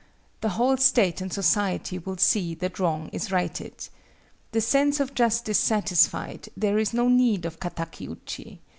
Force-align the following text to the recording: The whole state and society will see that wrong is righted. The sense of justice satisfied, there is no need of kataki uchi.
The 0.39 0.49
whole 0.57 0.77
state 0.77 1.21
and 1.21 1.31
society 1.31 1.99
will 1.99 2.17
see 2.17 2.55
that 2.55 2.79
wrong 2.79 3.09
is 3.13 3.31
righted. 3.31 3.87
The 4.51 4.59
sense 4.59 4.99
of 4.99 5.13
justice 5.13 5.59
satisfied, 5.59 6.49
there 6.57 6.79
is 6.79 6.91
no 6.91 7.07
need 7.07 7.45
of 7.45 7.59
kataki 7.59 8.07
uchi. 8.09 8.61